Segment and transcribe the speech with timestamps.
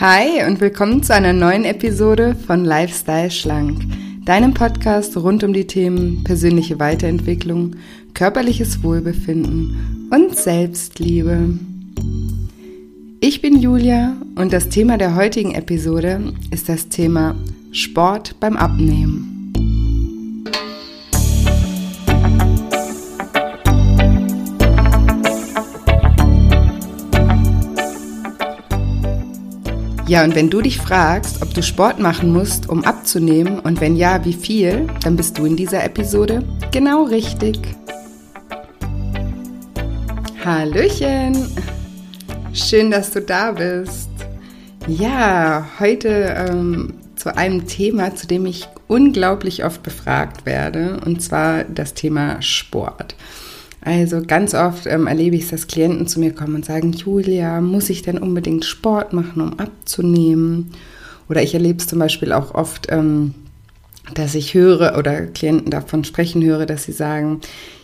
[0.00, 3.82] Hi und willkommen zu einer neuen Episode von Lifestyle Schlank,
[4.24, 7.74] deinem Podcast rund um die Themen persönliche Weiterentwicklung,
[8.14, 11.58] körperliches Wohlbefinden und Selbstliebe.
[13.18, 17.34] Ich bin Julia und das Thema der heutigen Episode ist das Thema
[17.72, 19.27] Sport beim Abnehmen.
[30.08, 33.94] Ja, und wenn du dich fragst, ob du Sport machen musst, um abzunehmen und wenn
[33.94, 37.58] ja, wie viel, dann bist du in dieser Episode genau richtig.
[40.42, 41.46] Hallöchen!
[42.54, 44.08] Schön, dass du da bist.
[44.86, 51.64] Ja, heute ähm, zu einem Thema, zu dem ich unglaublich oft befragt werde, und zwar
[51.64, 53.14] das Thema Sport.
[53.80, 57.60] Also ganz oft ähm, erlebe ich es, dass Klienten zu mir kommen und sagen, Julia,
[57.60, 60.72] muss ich denn unbedingt Sport machen, um abzunehmen?
[61.28, 63.34] Oder ich erlebe es zum Beispiel auch oft, ähm,
[64.14, 67.40] dass ich höre oder Klienten davon sprechen höre, dass sie sagen,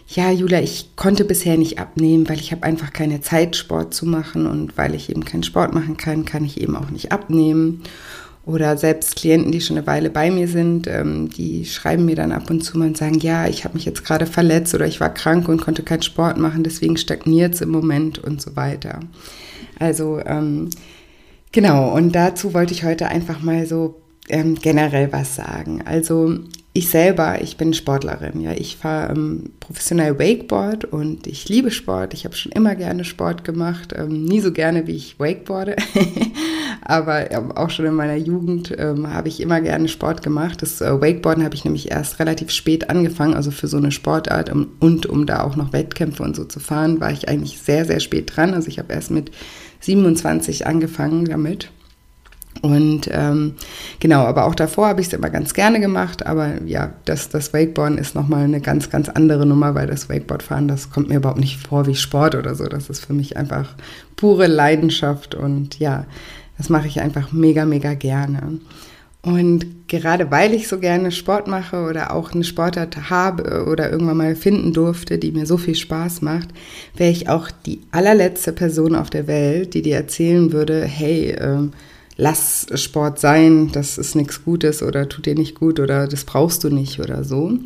[0.09, 4.07] ja, Julia, ich konnte bisher nicht abnehmen, weil ich habe einfach keine Zeit, Sport zu
[4.07, 7.83] machen und weil ich eben keinen Sport machen kann, kann ich eben auch nicht abnehmen.
[8.47, 12.31] Oder selbst Klienten, die schon eine Weile bei mir sind, ähm, die schreiben mir dann
[12.31, 15.01] ab und zu mal und sagen, ja, ich habe mich jetzt gerade verletzt oder ich
[15.01, 19.01] war krank und konnte keinen Sport machen, deswegen stagniert es im Moment und so weiter.
[19.79, 20.69] Also ähm,
[21.53, 25.83] genau, und dazu wollte ich heute einfach mal so ähm, generell was sagen.
[25.87, 26.39] Also
[26.77, 32.15] ich selber, ich bin Sportlerin, ja, ich fahre ähm, professionell Wakeboard und ich liebe Sport.
[32.15, 35.77] Ich habe schon immer gerne Sport gemacht, ähm, nie so gerne wie ich Wakeboarde,
[36.83, 40.63] aber ähm, auch schon in meiner Jugend ähm, habe ich immer gerne Sport gemacht.
[40.63, 44.51] Das äh, Wakeboarden habe ich nämlich erst relativ spät angefangen, also für so eine Sportart
[44.53, 48.01] und um da auch noch Wettkämpfe und so zu fahren, war ich eigentlich sehr, sehr
[48.01, 48.53] spät dran.
[48.53, 49.31] Also ich habe erst mit
[49.79, 51.71] 27 angefangen damit.
[52.65, 53.57] Und ähm,
[54.01, 56.25] genau, aber auch davor habe ich es immer ganz gerne gemacht.
[56.25, 60.67] Aber ja, das, das Wakeboarden ist nochmal eine ganz, ganz andere Nummer, weil das Wakeboardfahren,
[60.67, 62.65] das kommt mir überhaupt nicht vor wie Sport oder so.
[62.65, 63.75] Das ist für mich einfach
[64.17, 66.07] pure Leidenschaft und ja,
[66.57, 68.61] das mache ich einfach mega, mega gerne.
[69.21, 74.17] Und gerade weil ich so gerne Sport mache oder auch eine Sportart habe oder irgendwann
[74.17, 76.49] mal finden durfte, die mir so viel Spaß macht,
[76.97, 81.69] wäre ich auch die allerletzte Person auf der Welt, die dir erzählen würde, hey, äh,
[82.17, 86.65] lass Sport sein, das ist nichts Gutes oder tut dir nicht gut oder das brauchst
[86.65, 87.59] du nicht oder so.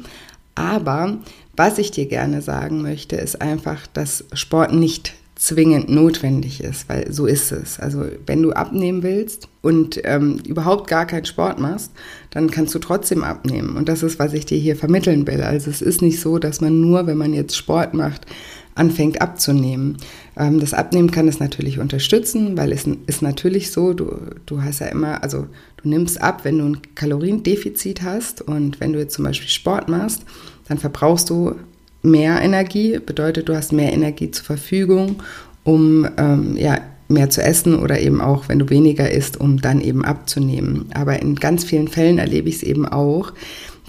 [0.54, 1.18] Aber
[1.56, 7.12] was ich dir gerne sagen möchte, ist einfach, dass Sport nicht zwingend notwendig ist, weil
[7.12, 7.78] so ist es.
[7.78, 11.92] Also wenn du abnehmen willst und ähm, überhaupt gar keinen Sport machst,
[12.30, 13.76] dann kannst du trotzdem abnehmen.
[13.76, 15.42] Und das ist, was ich dir hier vermitteln will.
[15.42, 18.26] Also es ist nicht so, dass man nur, wenn man jetzt Sport macht,
[18.74, 19.98] anfängt abzunehmen.
[20.36, 24.10] Ähm, das Abnehmen kann es natürlich unterstützen, weil es ist natürlich so, du,
[24.44, 25.46] du hast ja immer, also
[25.82, 29.88] du nimmst ab, wenn du ein Kaloriendefizit hast und wenn du jetzt zum Beispiel Sport
[29.88, 30.24] machst,
[30.68, 31.54] dann verbrauchst du
[32.02, 35.16] mehr Energie, bedeutet, du hast mehr Energie zur Verfügung,
[35.64, 36.78] um ähm, ja,
[37.08, 40.86] mehr zu essen oder eben auch, wenn du weniger isst, um dann eben abzunehmen.
[40.94, 43.32] Aber in ganz vielen Fällen erlebe ich es eben auch,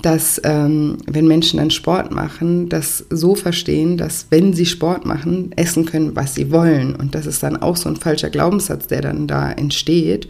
[0.02, 5.52] dass ähm, wenn Menschen dann Sport machen, das so verstehen, dass wenn sie Sport machen,
[5.58, 6.96] essen können, was sie wollen.
[6.96, 10.30] Und das ist dann auch so ein falscher Glaubenssatz, der dann da entsteht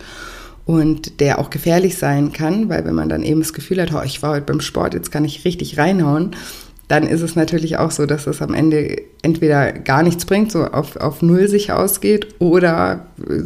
[0.66, 4.02] und der auch gefährlich sein kann, weil wenn man dann eben das Gefühl hat, oh,
[4.04, 6.36] ich war heute beim Sport, jetzt kann ich richtig reinhauen,
[6.90, 10.66] dann ist es natürlich auch so, dass es am Ende entweder gar nichts bringt, so
[10.66, 13.06] auf, auf Null sich ausgeht, oder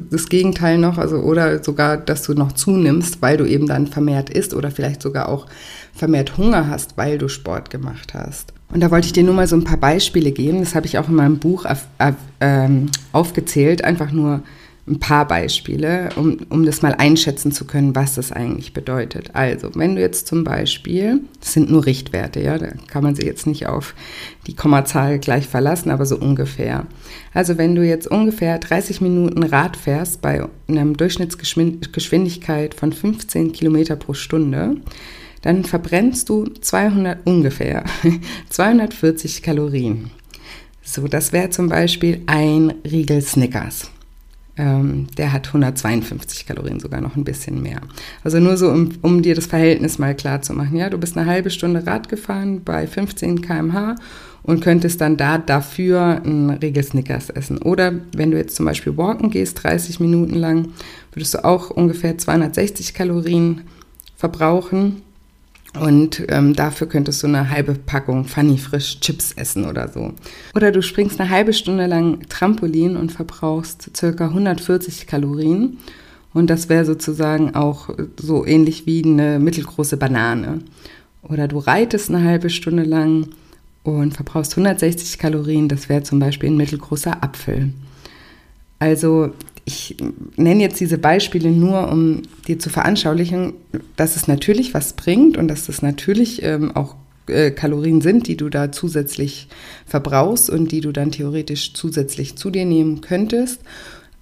[0.10, 4.30] das Gegenteil noch, also oder sogar, dass du noch zunimmst, weil du eben dann vermehrt
[4.30, 5.46] isst oder vielleicht sogar auch
[5.94, 8.54] vermehrt Hunger hast, weil du Sport gemacht hast.
[8.72, 10.62] Und da wollte ich dir nur mal so ein paar Beispiele geben.
[10.62, 14.42] Das habe ich auch in meinem Buch auf, auf, ähm, aufgezählt, einfach nur
[14.86, 19.30] ein paar Beispiele, um, um das mal einschätzen zu können, was das eigentlich bedeutet.
[19.34, 23.26] Also, wenn du jetzt zum Beispiel, das sind nur Richtwerte, ja, da kann man sich
[23.26, 23.96] jetzt nicht auf
[24.46, 26.86] die Kommazahl gleich verlassen, aber so ungefähr.
[27.34, 33.96] Also, wenn du jetzt ungefähr 30 Minuten Rad fährst bei einer Durchschnittsgeschwindigkeit von 15 Kilometer
[33.96, 34.76] pro Stunde,
[35.44, 37.86] dann verbrennst du 200 ungefähr
[38.50, 40.12] 240 Kalorien.
[40.82, 43.93] So, das wäre zum Beispiel ein Riegel Snickers.
[44.56, 47.82] Ähm, der hat 152 Kalorien, sogar noch ein bisschen mehr.
[48.24, 50.78] Also nur so, um, um dir das Verhältnis mal klar zu machen.
[50.78, 53.96] Ja, du bist eine halbe Stunde Rad gefahren bei 15 km/h
[54.44, 57.58] und könntest dann da dafür einen Riegel Snickers essen.
[57.60, 60.68] Oder wenn du jetzt zum Beispiel walken gehst, 30 Minuten lang,
[61.14, 63.62] würdest du auch ungefähr 260 Kalorien
[64.16, 65.02] verbrauchen.
[65.80, 70.14] Und ähm, dafür könntest du eine halbe Packung Funny Frisch Chips essen oder so.
[70.56, 74.26] Oder du springst eine halbe Stunde lang Trampolin und verbrauchst ca.
[74.26, 75.80] 140 Kalorien.
[76.34, 77.90] Und das wäre sozusagen auch
[78.20, 80.60] so ähnlich wie eine mittelgroße Banane.
[81.24, 83.30] Oder du reitest eine halbe Stunde lang
[83.84, 85.70] und verbrauchst 160 Kalorien.
[85.70, 87.74] Das wäre zum Beispiel ein mittelgroßer Apfel.
[88.80, 89.32] Also
[89.66, 89.96] ich
[90.36, 93.54] nenne jetzt diese Beispiele nur, um dir zu veranschaulichen,
[93.96, 96.96] dass es natürlich was bringt und dass es natürlich ähm, auch
[97.28, 99.48] äh, Kalorien sind, die du da zusätzlich
[99.86, 103.62] verbrauchst und die du dann theoretisch zusätzlich zu dir nehmen könntest.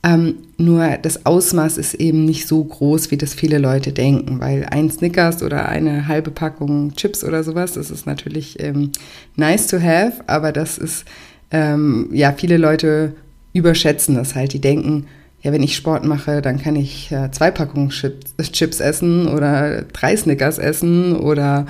[0.03, 4.65] Ähm, nur das Ausmaß ist eben nicht so groß, wie das viele Leute denken, weil
[4.65, 8.91] ein Snickers oder eine halbe Packung Chips oder sowas, das ist natürlich ähm,
[9.35, 11.05] nice to have, aber das ist,
[11.51, 13.13] ähm, ja, viele Leute
[13.53, 14.53] überschätzen das halt.
[14.53, 15.05] Die denken,
[15.41, 19.83] ja, wenn ich Sport mache, dann kann ich äh, zwei Packungen Chips, Chips essen oder
[19.93, 21.65] drei Snickers essen oder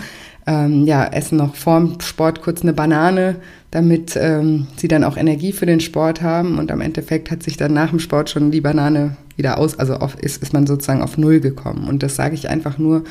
[0.48, 3.36] ähm, ja, essen noch vorm Sport kurz eine Banane,
[3.70, 6.58] damit ähm, sie dann auch Energie für den Sport haben.
[6.58, 9.96] Und am Endeffekt hat sich dann nach dem Sport schon die Banane wieder aus, also
[9.96, 11.88] auf, ist, ist man sozusagen auf Null gekommen.
[11.88, 13.04] Und das sage ich einfach nur,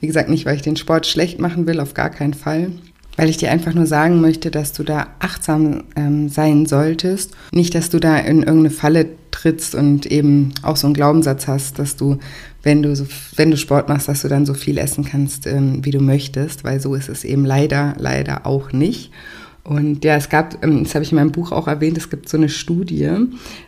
[0.00, 2.70] wie gesagt, nicht, weil ich den Sport schlecht machen will, auf gar keinen Fall.
[3.16, 7.32] Weil ich dir einfach nur sagen möchte, dass du da achtsam ähm, sein solltest.
[7.52, 11.78] Nicht, dass du da in irgendeine Falle trittst und eben auch so einen Glaubenssatz hast,
[11.78, 12.18] dass du
[12.66, 15.84] wenn du, so, wenn du Sport machst, dass du dann so viel essen kannst, ähm,
[15.84, 19.12] wie du möchtest, weil so ist es eben leider, leider auch nicht.
[19.62, 22.28] Und ja, es gab, ähm, das habe ich in meinem Buch auch erwähnt, es gibt
[22.28, 23.08] so eine Studie,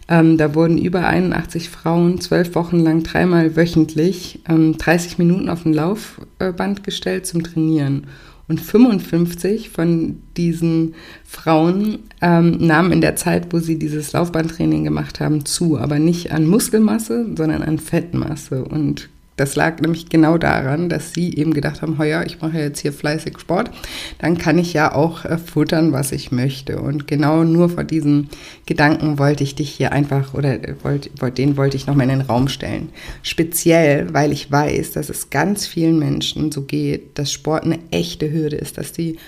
[0.08, 5.64] ähm, da wurden über 81 Frauen zwölf Wochen lang dreimal wöchentlich ähm, 30 Minuten auf
[5.64, 8.08] ein Laufband gestellt zum Trainieren.
[8.48, 15.20] Und 55 von diesen Frauen ähm, nahmen in der Zeit, wo sie dieses Laufbahntraining gemacht
[15.20, 18.64] haben, zu, aber nicht an Muskelmasse, sondern an Fettmasse.
[18.64, 22.80] Und das lag nämlich genau daran, dass sie eben gedacht haben, heuer, ich mache jetzt
[22.80, 23.70] hier fleißig Sport,
[24.18, 26.80] dann kann ich ja auch äh, futtern, was ich möchte.
[26.80, 28.28] Und genau nur vor diesem
[28.66, 32.26] Gedanken wollte ich dich hier einfach, oder äh, wollt, den wollte ich nochmal in den
[32.26, 32.90] Raum stellen.
[33.22, 38.30] Speziell, weil ich weiß, dass es ganz vielen Menschen so geht, dass Sport eine echte
[38.30, 39.18] Hürde ist, dass die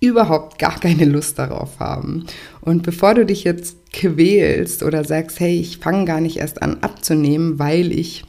[0.00, 2.24] überhaupt gar keine Lust darauf haben.
[2.62, 6.78] Und bevor du dich jetzt quälst oder sagst, hey, ich fange gar nicht erst an
[6.82, 8.24] abzunehmen, weil ich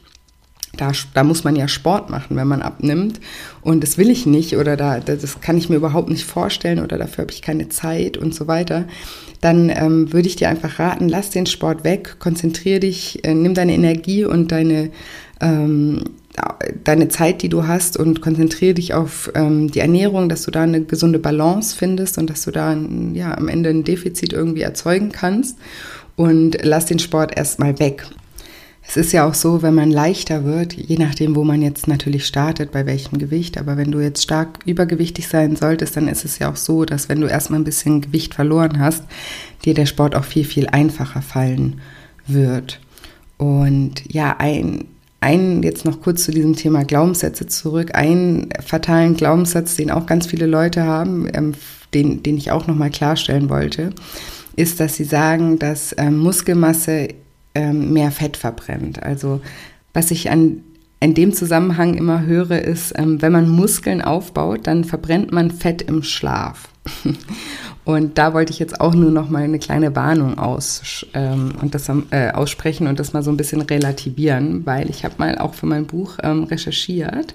[0.80, 3.20] da, da muss man ja Sport machen, wenn man abnimmt.
[3.60, 6.96] Und das will ich nicht oder da, das kann ich mir überhaupt nicht vorstellen oder
[6.96, 8.86] dafür habe ich keine Zeit und so weiter.
[9.40, 13.54] Dann ähm, würde ich dir einfach raten, lass den Sport weg, konzentriere dich, äh, nimm
[13.54, 14.90] deine Energie und deine,
[15.40, 16.04] ähm,
[16.84, 20.62] deine Zeit, die du hast und konzentriere dich auf ähm, die Ernährung, dass du da
[20.62, 22.76] eine gesunde Balance findest und dass du da
[23.12, 25.56] ja, am Ende ein Defizit irgendwie erzeugen kannst.
[26.16, 28.04] Und lass den Sport erstmal weg.
[28.90, 32.26] Es ist ja auch so, wenn man leichter wird, je nachdem, wo man jetzt natürlich
[32.26, 36.40] startet, bei welchem Gewicht, aber wenn du jetzt stark übergewichtig sein solltest, dann ist es
[36.40, 39.04] ja auch so, dass wenn du erstmal ein bisschen Gewicht verloren hast,
[39.64, 41.80] dir der Sport auch viel, viel einfacher fallen
[42.26, 42.80] wird.
[43.38, 44.86] Und ja, ein,
[45.20, 50.26] ein, jetzt noch kurz zu diesem Thema Glaubenssätze zurück, einen fatalen Glaubenssatz, den auch ganz
[50.26, 51.52] viele Leute haben, ähm,
[51.94, 53.90] den, den ich auch nochmal klarstellen wollte,
[54.56, 57.10] ist, dass sie sagen, dass ähm, Muskelmasse
[57.54, 59.02] ähm, mehr Fett verbrennt.
[59.02, 59.40] Also
[59.92, 60.62] was ich an
[61.02, 65.80] in dem Zusammenhang immer höre, ist, ähm, wenn man Muskeln aufbaut, dann verbrennt man Fett
[65.80, 66.68] im Schlaf.
[67.84, 71.74] und da wollte ich jetzt auch nur noch mal eine kleine Warnung aus, ähm, und
[71.74, 75.54] das, äh, aussprechen und das mal so ein bisschen relativieren, weil ich habe mal auch
[75.54, 77.34] für mein Buch ähm, recherchiert.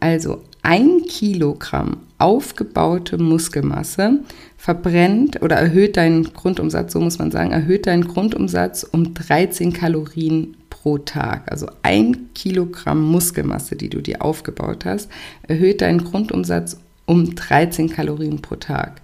[0.00, 4.18] Also ein Kilogramm aufgebaute Muskelmasse
[4.56, 10.56] verbrennt oder erhöht deinen Grundumsatz, so muss man sagen, erhöht deinen Grundumsatz um 13 Kalorien
[10.68, 11.52] pro Tag.
[11.52, 15.08] Also ein Kilogramm Muskelmasse, die du dir aufgebaut hast,
[15.46, 19.02] erhöht deinen Grundumsatz um 13 Kalorien pro Tag.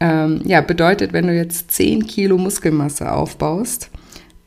[0.00, 3.90] Ähm, ja, bedeutet, wenn du jetzt 10 Kilo Muskelmasse aufbaust,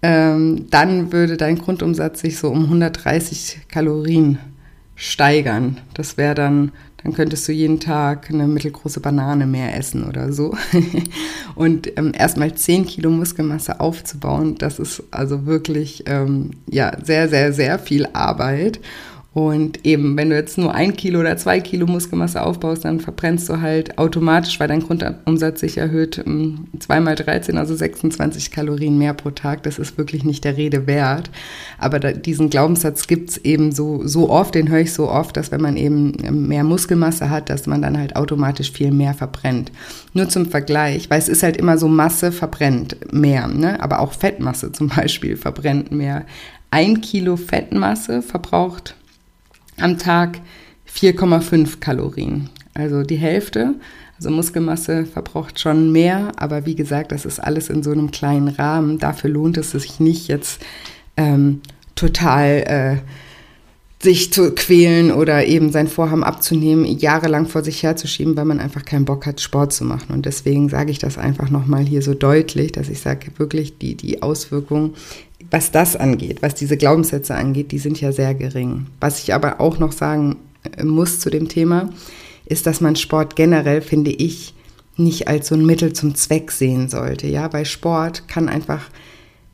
[0.01, 4.39] ähm, dann würde dein Grundumsatz sich so um 130 Kalorien
[4.95, 5.81] steigern.
[5.93, 6.71] Das wäre dann
[7.03, 10.55] dann könntest du jeden Tag eine mittelgroße Banane mehr essen oder so.
[11.55, 17.51] und ähm, erstmal 10 Kilo Muskelmasse aufzubauen, das ist also wirklich ähm, ja, sehr, sehr,
[17.51, 18.79] sehr viel Arbeit.
[19.33, 23.49] Und eben, wenn du jetzt nur ein Kilo oder zwei Kilo Muskelmasse aufbaust, dann verbrennst
[23.49, 29.15] du halt automatisch, weil dein Grundumsatz sich erhöht, ähm, zweimal 13, also 26 Kalorien mehr
[29.15, 29.63] pro Tag.
[29.63, 31.31] Das ist wirklich nicht der Rede wert.
[31.79, 35.51] Aber da, diesen Glaubenssatz gibt's eben so, so oft, den höre ich so oft, dass
[35.51, 39.71] wenn man eben ähm, mehr Muskelmasse hat, dass man dann halt automatisch viel mehr verbrennt.
[40.13, 43.81] Nur zum Vergleich, weil es ist halt immer so, Masse verbrennt mehr, ne?
[43.81, 46.25] aber auch Fettmasse zum Beispiel verbrennt mehr.
[46.69, 48.95] Ein Kilo Fettmasse verbraucht
[49.83, 50.39] am Tag
[50.91, 52.49] 4,5 Kalorien.
[52.73, 53.75] Also die Hälfte.
[54.17, 58.47] Also Muskelmasse verbraucht schon mehr, aber wie gesagt, das ist alles in so einem kleinen
[58.47, 58.99] Rahmen.
[58.99, 60.61] Dafür lohnt es sich nicht jetzt
[61.17, 61.61] ähm,
[61.95, 68.45] total äh, sich zu quälen oder eben sein Vorhaben abzunehmen, jahrelang vor sich herzuschieben, weil
[68.45, 70.13] man einfach keinen Bock hat, Sport zu machen.
[70.13, 73.95] Und deswegen sage ich das einfach nochmal hier so deutlich, dass ich sage, wirklich die,
[73.95, 74.93] die Auswirkungen,
[75.53, 78.87] was das angeht, was diese Glaubenssätze angeht, die sind ja sehr gering.
[78.99, 80.37] Was ich aber auch noch sagen
[80.77, 81.91] äh, muss zu dem Thema,
[82.45, 84.55] ist, dass man Sport generell, finde ich,
[84.97, 87.27] nicht als so ein Mittel zum Zweck sehen sollte.
[87.27, 88.89] Ja, weil Sport kann einfach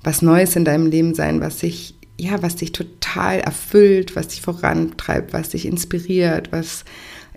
[0.02, 4.42] was Neues in deinem Leben sein, was sich ja, was dich total erfüllt, was dich
[4.42, 6.86] vorantreibt, was dich inspiriert, was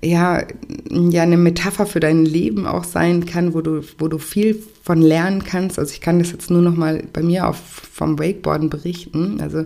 [0.04, 0.42] ja,
[0.90, 5.00] ja eine Metapher für dein Leben auch sein kann, wo du, wo du viel von
[5.00, 5.78] lernen kannst.
[5.78, 9.40] Also ich kann das jetzt nur noch mal bei mir auf, vom Wakeboarden berichten.
[9.40, 9.64] Also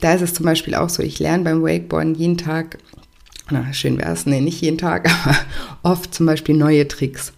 [0.00, 2.78] da ist es zum Beispiel auch so, ich lerne beim Wakeboarden jeden Tag,
[3.50, 5.36] na schön wäre es, nee, nicht jeden Tag, aber
[5.82, 7.32] oft zum Beispiel neue Tricks.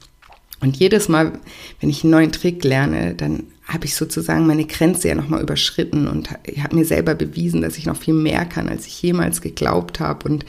[0.60, 1.32] Und jedes Mal,
[1.80, 6.06] wenn ich einen neuen Trick lerne, dann habe ich sozusagen meine Grenze ja nochmal überschritten
[6.06, 10.00] und habe mir selber bewiesen, dass ich noch viel mehr kann, als ich jemals geglaubt
[10.00, 10.28] habe.
[10.28, 10.44] Und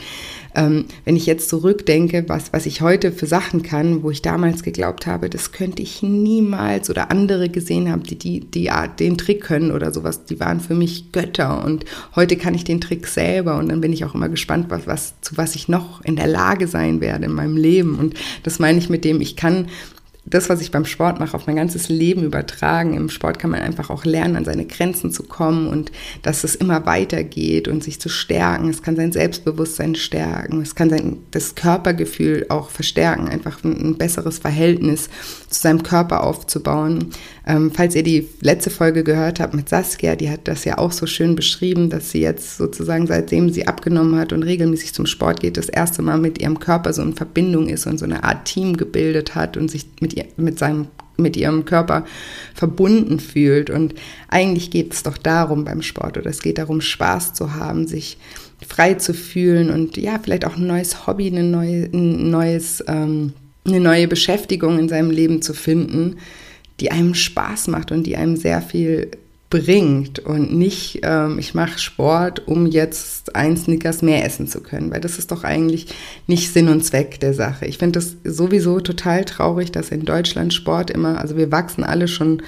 [0.56, 4.64] ähm, wenn ich jetzt zurückdenke, was, was ich heute für Sachen kann, wo ich damals
[4.64, 9.42] geglaubt habe, das könnte ich niemals oder andere gesehen haben, die, die, die den Trick
[9.42, 11.64] können oder sowas, die waren für mich Götter.
[11.64, 11.86] Und
[12.16, 15.14] heute kann ich den Trick selber und dann bin ich auch immer gespannt, was, was,
[15.22, 17.98] zu was ich noch in der Lage sein werde in meinem Leben.
[18.00, 19.68] Und das meine ich mit dem, ich kann
[20.26, 22.98] das, was ich beim Sport mache, auf mein ganzes Leben übertragen.
[22.98, 25.92] Im Sport kann man einfach auch lernen, an seine Grenzen zu kommen und
[26.24, 28.70] dass es immer weitergeht und sich zu stärken.
[28.70, 30.62] Es kann sein Selbstbewusstsein stärken.
[30.62, 35.10] Es kann sein, das Körpergefühl auch verstärken, einfach ein, ein besseres Verhältnis
[35.48, 37.12] zu seinem Körper aufzubauen.
[37.48, 40.92] Ähm, falls ihr die letzte Folge gehört habt mit Saskia, die hat das ja auch
[40.92, 45.42] so schön beschrieben, dass sie jetzt sozusagen seitdem sie abgenommen hat und regelmäßig zum Sport
[45.42, 48.46] geht, das erste Mal mit ihrem Körper so in Verbindung ist und so eine Art
[48.46, 50.88] Team gebildet hat und sich mit, ihr, mit seinem
[51.18, 52.06] mit ihrem Körper
[52.54, 53.70] verbunden fühlt.
[53.70, 53.96] Und
[54.28, 58.18] eigentlich geht es doch darum beim Sport oder es geht darum, Spaß zu haben, sich
[58.68, 63.34] frei zu fühlen und ja, vielleicht auch ein neues Hobby, eine neue, ein neues, ähm,
[63.66, 66.18] eine neue Beschäftigung in seinem Leben zu finden,
[66.80, 69.12] die einem Spaß macht und die einem sehr viel
[69.50, 74.92] bringt und nicht, ähm, ich mache Sport, um jetzt ein Snickers mehr essen zu können,
[74.92, 75.88] weil das ist doch eigentlich
[76.28, 77.66] nicht Sinn und Zweck der Sache.
[77.66, 82.08] Ich finde das sowieso total traurig, dass in Deutschland Sport immer, also wir wachsen alle
[82.08, 82.42] schon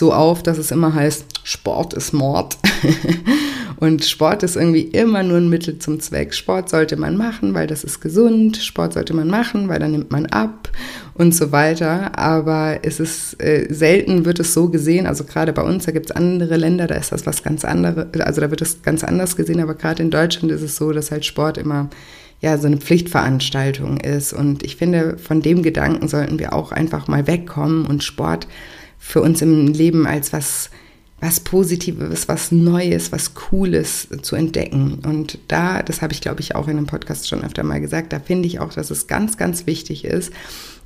[0.00, 2.56] so auf, dass es immer heißt, Sport ist Mord.
[3.76, 6.34] Und Sport ist irgendwie immer nur ein Mittel zum Zweck.
[6.34, 8.58] Sport sollte man machen, weil das ist gesund.
[8.58, 10.70] Sport sollte man machen, weil dann nimmt man ab
[11.14, 12.18] und so weiter.
[12.18, 15.06] Aber es ist äh, selten wird es so gesehen.
[15.06, 18.20] Also gerade bei uns, da gibt es andere Länder, da ist das was ganz anderes.
[18.20, 19.60] Also da wird es ganz anders gesehen.
[19.60, 21.88] Aber gerade in Deutschland ist es so, dass halt Sport immer
[22.42, 24.34] ja so eine Pflichtveranstaltung ist.
[24.34, 28.46] Und ich finde, von dem Gedanken sollten wir auch einfach mal wegkommen und Sport
[29.00, 30.70] für uns im Leben als was
[31.20, 35.00] was Positives, was Neues, was Cooles zu entdecken.
[35.04, 38.12] Und da, das habe ich glaube ich auch in einem Podcast schon öfter mal gesagt,
[38.12, 40.32] da finde ich auch, dass es ganz, ganz wichtig ist,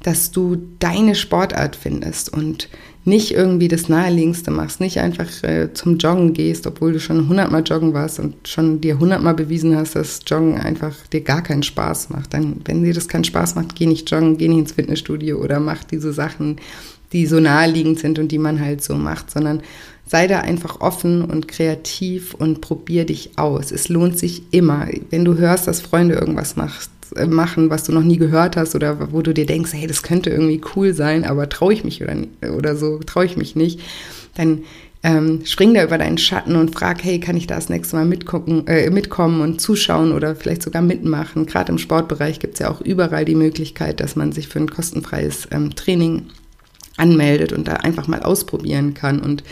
[0.03, 2.69] dass du deine Sportart findest und
[3.07, 7.63] nicht irgendwie das Naheliegendste machst, nicht einfach äh, zum Joggen gehst, obwohl du schon hundertmal
[7.63, 12.11] joggen warst und schon dir hundertmal bewiesen hast, dass Joggen einfach dir gar keinen Spaß
[12.11, 12.33] macht.
[12.33, 15.61] Dann, wenn dir das keinen Spaß macht, geh nicht joggen, geh nicht ins Fitnessstudio oder
[15.61, 16.57] mach diese Sachen,
[17.15, 19.63] die so naheliegend sind und die man halt so macht, sondern
[20.07, 23.73] sei da einfach offen und kreativ und probier dich aus.
[23.73, 24.89] Es lohnt sich immer.
[25.09, 28.75] Wenn du hörst, dass Freunde irgendwas macht, äh, machen, was du noch nie gehört hast
[28.75, 32.03] oder wo du dir denkst, hey, das könnte irgendwie cool sein, aber traue ich mich
[32.03, 32.17] oder,
[32.55, 33.81] oder so, traue ich mich nicht,
[34.37, 34.63] dann
[35.05, 38.07] ähm, spring da über deinen Schatten und frag, hey, kann ich da das nächste Mal
[38.07, 41.47] mitgucken, äh, mitkommen und zuschauen oder vielleicht sogar mitmachen.
[41.47, 44.71] Gerade im Sportbereich gibt es ja auch überall die Möglichkeit, dass man sich für ein
[44.71, 46.27] kostenfreies ähm, Training
[46.97, 49.43] anmeldet und da einfach mal ausprobieren kann und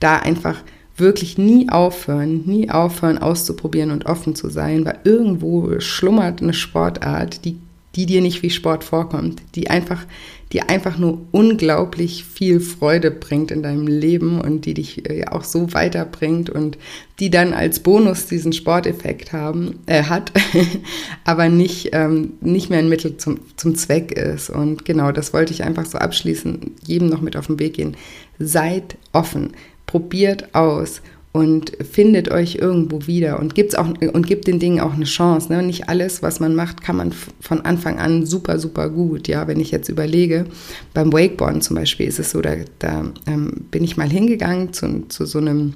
[0.00, 0.56] da einfach
[0.96, 7.44] wirklich nie aufhören, nie aufhören auszuprobieren und offen zu sein, weil irgendwo schlummert eine Sportart,
[7.44, 7.58] die,
[7.96, 10.06] die dir nicht wie Sport vorkommt, die einfach
[10.52, 15.44] die einfach nur unglaublich viel Freude bringt in deinem Leben und die dich äh, auch
[15.44, 16.76] so weiterbringt und
[17.20, 20.32] die dann als Bonus diesen Sporteffekt haben, äh, hat,
[21.24, 24.50] aber nicht, ähm, nicht mehr ein Mittel zum, zum Zweck ist.
[24.50, 27.96] Und genau, das wollte ich einfach so abschließen, jedem noch mit auf den Weg gehen.
[28.40, 29.52] Seid offen,
[29.86, 31.00] probiert aus
[31.32, 35.52] und findet euch irgendwo wieder und gibt's auch und gibt den Dingen auch eine Chance.
[35.52, 35.62] Ne?
[35.62, 39.28] Nicht alles, was man macht, kann man von Anfang an super, super gut.
[39.28, 40.46] Ja, wenn ich jetzt überlege,
[40.92, 45.06] beim Wakeboarden zum Beispiel ist es so, da, da ähm, bin ich mal hingegangen zu,
[45.08, 45.74] zu so einem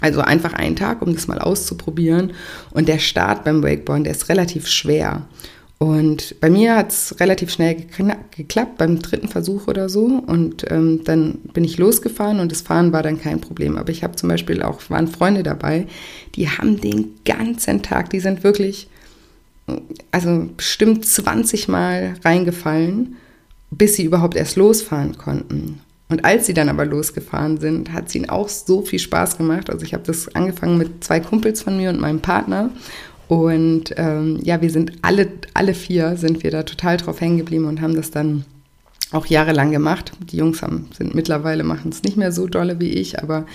[0.00, 2.32] also einfach einen Tag, um das mal auszuprobieren.
[2.72, 5.22] Und der Start beim Wakeboarden, der ist relativ schwer.
[5.82, 7.74] Und bei mir hat es relativ schnell
[8.36, 10.04] geklappt, beim dritten Versuch oder so.
[10.04, 13.76] Und ähm, dann bin ich losgefahren und das Fahren war dann kein Problem.
[13.76, 15.88] Aber ich habe zum Beispiel auch, waren Freunde dabei,
[16.36, 18.86] die haben den ganzen Tag, die sind wirklich,
[20.12, 23.16] also bestimmt 20 Mal reingefallen,
[23.72, 25.80] bis sie überhaupt erst losfahren konnten.
[26.08, 29.68] Und als sie dann aber losgefahren sind, hat es ihnen auch so viel Spaß gemacht.
[29.68, 32.70] Also ich habe das angefangen mit zwei Kumpels von mir und meinem Partner.
[33.28, 37.66] Und ähm, ja, wir sind alle, alle vier sind wir da total drauf hängen geblieben
[37.66, 38.44] und haben das dann
[39.10, 40.12] auch jahrelang gemacht.
[40.30, 43.46] Die Jungs haben, sind mittlerweile machen es nicht mehr so dolle wie ich, aber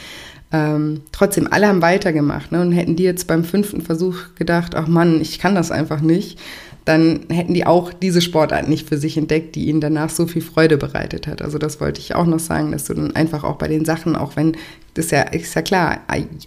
[0.51, 2.51] ähm, trotzdem, alle haben weitergemacht.
[2.51, 2.61] Ne?
[2.61, 6.39] Und hätten die jetzt beim fünften Versuch gedacht, ach Mann, ich kann das einfach nicht,
[6.85, 10.41] dann hätten die auch diese Sportart nicht für sich entdeckt, die ihnen danach so viel
[10.41, 11.41] Freude bereitet hat.
[11.41, 14.15] Also das wollte ich auch noch sagen, dass du dann einfach auch bei den Sachen,
[14.15, 14.55] auch wenn,
[14.93, 15.99] das ja, ist ja klar,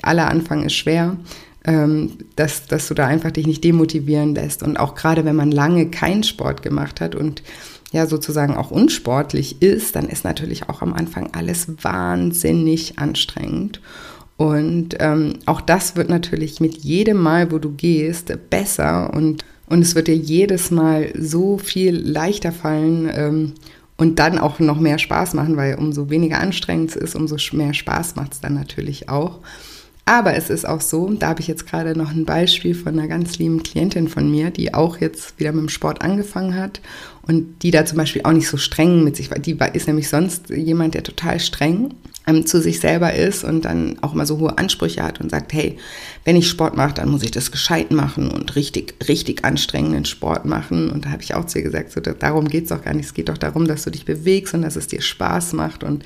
[0.03, 1.19] aller Anfang ist schwer,
[2.37, 4.63] dass, dass du da einfach dich nicht demotivieren lässt.
[4.63, 7.43] Und auch gerade wenn man lange keinen Sport gemacht hat und
[7.93, 13.81] ja sozusagen auch unsportlich ist, dann ist natürlich auch am Anfang alles wahnsinnig anstrengend.
[14.37, 19.83] Und ähm, auch das wird natürlich mit jedem Mal, wo du gehst, besser und, und
[19.83, 23.53] es wird dir jedes Mal so viel leichter fallen ähm,
[23.99, 27.75] und dann auch noch mehr Spaß machen, weil umso weniger anstrengend es ist, umso mehr
[27.75, 29.41] Spaß macht es dann natürlich auch.
[30.11, 33.07] Aber es ist auch so, da habe ich jetzt gerade noch ein Beispiel von einer
[33.07, 36.81] ganz lieben Klientin von mir, die auch jetzt wieder mit dem Sport angefangen hat
[37.23, 39.39] und die da zum Beispiel auch nicht so streng mit sich war.
[39.39, 41.95] Die ist nämlich sonst jemand, der total streng
[42.27, 45.53] ähm, zu sich selber ist und dann auch immer so hohe Ansprüche hat und sagt,
[45.53, 45.77] hey,
[46.25, 50.45] wenn ich Sport mache, dann muss ich das gescheit machen und richtig, richtig anstrengenden Sport
[50.45, 50.91] machen.
[50.91, 53.07] Und da habe ich auch zu ihr gesagt, so, darum geht es doch gar nicht.
[53.07, 55.83] Es geht doch darum, dass du dich bewegst und dass es dir Spaß macht.
[55.83, 56.05] Und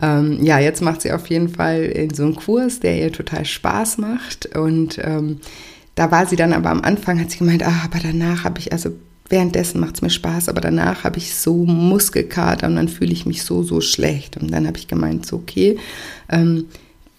[0.00, 3.44] ähm, ja, jetzt macht sie auf jeden Fall in so einen Kurs, der ihr total
[3.44, 4.54] Spaß macht.
[4.56, 5.40] Und ähm,
[5.96, 8.72] da war sie dann aber am Anfang, hat sie gemeint, ah, aber danach habe ich
[8.72, 8.90] also
[9.30, 13.26] währenddessen macht es mir Spaß, aber danach habe ich so Muskelkater und dann fühle ich
[13.26, 14.36] mich so, so schlecht.
[14.36, 15.78] Und dann habe ich gemeint, so, okay,
[16.28, 16.66] ähm,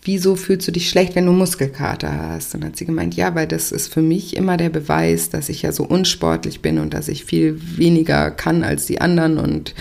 [0.03, 2.53] wieso fühlst du dich schlecht, wenn du Muskelkater hast?
[2.53, 5.49] Und dann hat sie gemeint, ja, weil das ist für mich immer der Beweis, dass
[5.49, 9.73] ich ja so unsportlich bin und dass ich viel weniger kann als die anderen und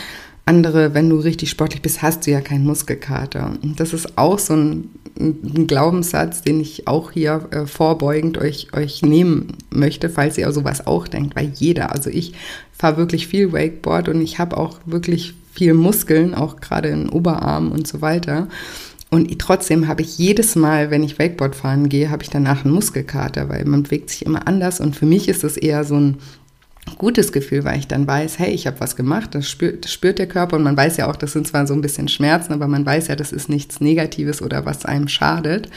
[0.50, 3.52] andere, wenn du richtig sportlich bist, hast du ja keinen Muskelkater.
[3.62, 8.74] Und das ist auch so ein, ein Glaubenssatz, den ich auch hier äh, vorbeugend euch,
[8.74, 12.32] euch nehmen möchte, falls ihr sowas auch denkt, weil jeder, also ich
[12.72, 17.70] fahre wirklich viel Wakeboard und ich habe auch wirklich viel Muskeln, auch gerade in Oberarm
[17.70, 18.48] und so weiter.
[19.08, 22.74] Und trotzdem habe ich jedes Mal, wenn ich Wakeboard fahren gehe, habe ich danach einen
[22.74, 24.80] Muskelkater, weil man bewegt sich immer anders.
[24.80, 26.18] Und für mich ist es eher so ein
[26.98, 30.18] gutes Gefühl, weil ich dann weiß, hey, ich habe was gemacht, das spürt, das spürt
[30.18, 32.68] der Körper und man weiß ja auch, das sind zwar so ein bisschen Schmerzen, aber
[32.68, 35.68] man weiß ja, das ist nichts Negatives oder was einem schadet.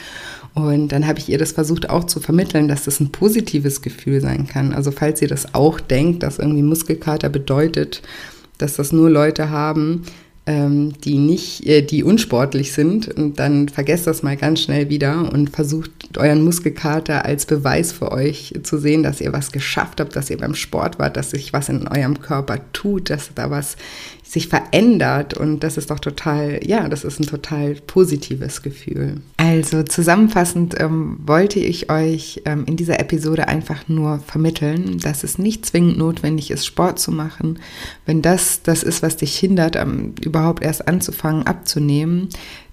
[0.54, 4.22] Und dann habe ich ihr das versucht auch zu vermitteln, dass das ein positives Gefühl
[4.22, 4.74] sein kann.
[4.74, 8.02] Also falls ihr das auch denkt, dass irgendwie Muskelkater bedeutet,
[8.60, 10.04] dass das nur Leute haben,
[10.46, 15.32] ähm, die nicht, äh, die unsportlich sind und dann vergesst das mal ganz schnell wieder
[15.32, 20.16] und versucht euren Muskelkater als Beweis für euch zu sehen, dass ihr was geschafft habt,
[20.16, 23.76] dass ihr beim Sport wart, dass sich was in eurem Körper tut, dass da was
[24.34, 29.22] sich verändert und das ist doch total, ja, das ist ein total positives Gefühl.
[29.38, 35.38] Also zusammenfassend ähm, wollte ich euch ähm, in dieser Episode einfach nur vermitteln, dass es
[35.38, 37.60] nicht zwingend notwendig ist, Sport zu machen.
[38.08, 42.30] Wenn das das ist, was dich hindert, ähm, überhaupt erst anzufangen abzunehmen,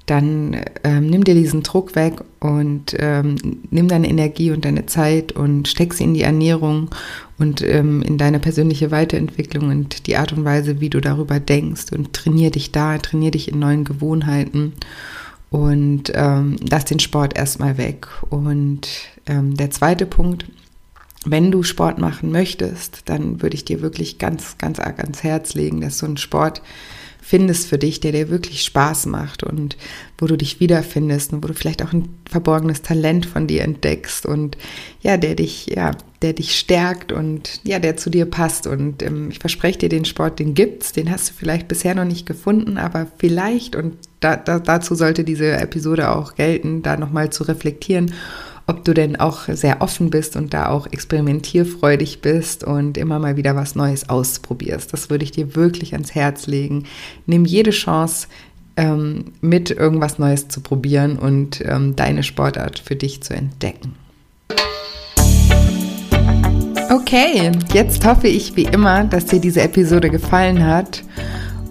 [0.06, 3.36] dann ähm, nimm dir diesen Druck weg und ähm,
[3.70, 6.90] nimm deine Energie und deine Zeit und steck sie in die Ernährung
[7.40, 11.86] und ähm, in deine persönliche Weiterentwicklung und die Art und Weise, wie du darüber denkst
[11.90, 14.74] und trainier dich da, trainier dich in neuen Gewohnheiten
[15.48, 18.08] und ähm, lass den Sport erstmal weg.
[18.28, 18.88] Und
[19.26, 20.44] ähm, der zweite Punkt,
[21.24, 25.54] wenn du Sport machen möchtest, dann würde ich dir wirklich ganz, ganz arg ans Herz
[25.54, 26.60] legen, dass so ein Sport
[27.22, 29.76] findest für dich, der dir wirklich Spaß macht und
[30.18, 34.26] wo du dich wiederfindest und wo du vielleicht auch ein verborgenes Talent von dir entdeckst
[34.26, 34.56] und
[35.00, 38.66] ja, der dich, ja, der dich stärkt und ja, der zu dir passt.
[38.66, 42.04] Und ähm, ich verspreche dir, den Sport, den gibt's, den hast du vielleicht bisher noch
[42.04, 47.30] nicht gefunden, aber vielleicht, und da, da, dazu sollte diese Episode auch gelten, da nochmal
[47.30, 48.12] zu reflektieren
[48.70, 53.36] ob du denn auch sehr offen bist und da auch experimentierfreudig bist und immer mal
[53.36, 54.92] wieder was Neues ausprobierst.
[54.92, 56.84] Das würde ich dir wirklich ans Herz legen.
[57.26, 58.28] Nimm jede Chance,
[58.76, 63.96] ähm, mit irgendwas Neues zu probieren und ähm, deine Sportart für dich zu entdecken.
[66.90, 71.02] Okay, jetzt hoffe ich wie immer, dass dir diese Episode gefallen hat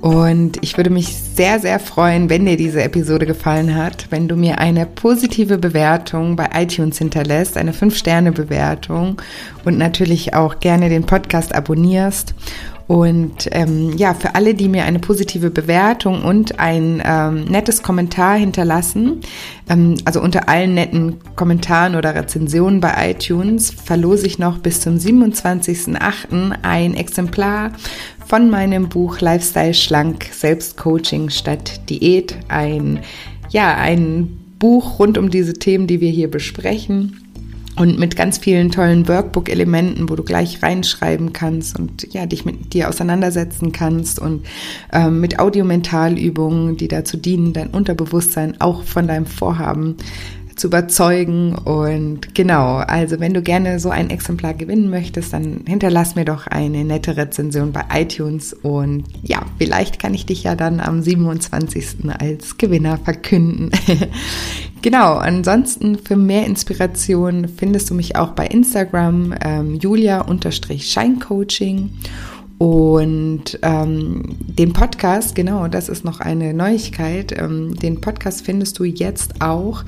[0.02, 4.38] Und ich würde mich sehr, sehr freuen, wenn dir diese Episode gefallen hat, wenn du
[4.38, 9.22] mir eine positive Bewertung bei iTunes hinterlässt, eine 5-Sterne-Bewertung
[9.66, 12.34] und natürlich auch gerne den Podcast abonnierst.
[12.90, 18.36] Und ähm, ja, für alle, die mir eine positive Bewertung und ein ähm, nettes Kommentar
[18.36, 19.22] hinterlassen,
[19.70, 24.96] ähm, also unter allen netten Kommentaren oder Rezensionen bei iTunes, verlose ich noch bis zum
[24.96, 26.56] 27.08.
[26.64, 27.74] ein Exemplar
[28.30, 32.38] von meinem Buch Lifestyle Schlank Selbstcoaching statt Diät.
[32.48, 33.00] Ein,
[33.50, 37.24] ja, ein Buch rund um diese Themen, die wir hier besprechen
[37.76, 42.74] und mit ganz vielen tollen Workbook-Elementen, wo du gleich reinschreiben kannst und ja, dich mit
[42.74, 44.46] dir auseinandersetzen kannst und
[44.94, 49.98] ähm, mit Audiomentalübungen, die dazu dienen, dein Unterbewusstsein auch von deinem Vorhaben
[50.60, 51.56] zu überzeugen.
[51.56, 56.48] Und genau, also wenn du gerne so ein Exemplar gewinnen möchtest, dann hinterlass mir doch
[56.48, 58.54] eine nette Rezension bei iTunes.
[58.54, 62.10] Und ja, vielleicht kann ich dich ja dann am 27.
[62.20, 63.72] als Gewinner verkünden.
[64.82, 71.90] genau, ansonsten für mehr Inspiration findest du mich auch bei Instagram ähm, julia-scheincoaching.
[72.60, 77.32] Und ähm, den Podcast, genau, das ist noch eine Neuigkeit.
[77.32, 79.86] Ähm, den Podcast findest du jetzt auch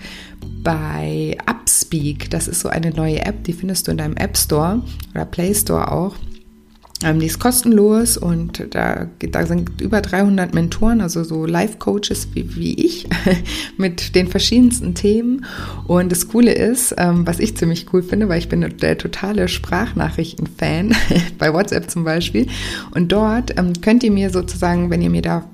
[0.63, 2.29] bei Upspeak.
[2.29, 4.81] Das ist so eine neue App, die findest du in deinem App Store
[5.13, 6.15] oder Play Store auch.
[7.03, 12.55] Ähm, die ist kostenlos und da, da sind über 300 Mentoren, also so Life-Coaches wie,
[12.55, 13.07] wie ich,
[13.77, 15.45] mit den verschiedensten Themen.
[15.87, 19.47] Und das Coole ist, ähm, was ich ziemlich cool finde, weil ich bin der totale
[19.47, 20.93] Sprachnachrichten-Fan,
[21.39, 22.47] bei WhatsApp zum Beispiel.
[22.93, 25.45] Und dort ähm, könnt ihr mir sozusagen, wenn ihr mir da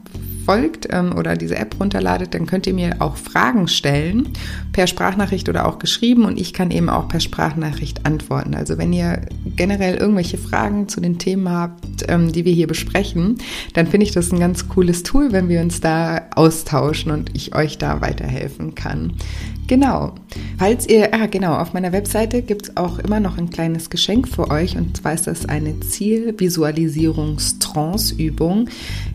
[0.48, 4.30] folgt ähm, oder diese App runterladet, dann könnt ihr mir auch Fragen stellen,
[4.72, 8.56] per Sprachnachricht oder auch geschrieben und ich kann eben auch per Sprachnachricht antworten.
[8.56, 9.24] Also wenn ihr
[9.58, 13.40] generell irgendwelche Fragen zu den Themen habt, ähm, die wir hier besprechen,
[13.74, 17.54] dann finde ich das ein ganz cooles Tool, wenn wir uns da austauschen und ich
[17.54, 19.14] euch da weiterhelfen kann.
[19.67, 20.15] Genau.
[20.58, 24.27] Falls ihr, ah genau, auf meiner Webseite gibt es auch immer noch ein kleines Geschenk
[24.27, 28.67] für euch und zwar ist das eine Zielvisualisierungstrance-Übung,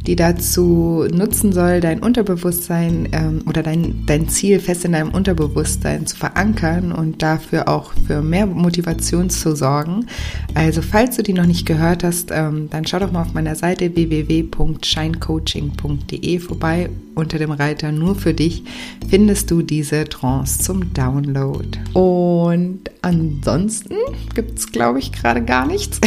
[0.07, 6.07] die dazu nutzen soll, dein Unterbewusstsein ähm, oder dein, dein Ziel fest in deinem Unterbewusstsein
[6.07, 10.07] zu verankern und dafür auch für mehr Motivation zu sorgen.
[10.55, 13.57] Also falls du die noch nicht gehört hast, ähm, dann schau doch mal auf meiner
[13.57, 16.89] Seite www.scheincoaching.de vorbei.
[17.15, 18.65] Unter dem Reiter nur für dich
[19.11, 21.69] findest du diese Trance Chance zum Download.
[21.93, 23.95] Und ansonsten
[24.35, 26.01] gibt es, glaube ich, gerade gar nichts.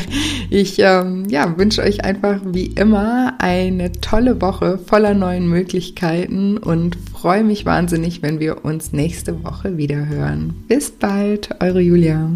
[0.50, 6.96] ich ähm, ja, wünsche euch einfach wie immer eine tolle Woche voller neuen Möglichkeiten und
[7.12, 10.54] freue mich wahnsinnig, wenn wir uns nächste Woche wieder hören.
[10.68, 12.30] Bis bald, eure Julia.